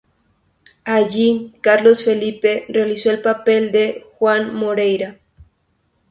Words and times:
Allí 0.83 1.53
Carlos 1.61 2.03
Felipe 2.03 2.65
realizó 2.69 3.11
el 3.11 3.21
papel 3.21 3.71
de 3.71 4.07
Juan 4.15 4.51
Moreira. 4.51 5.19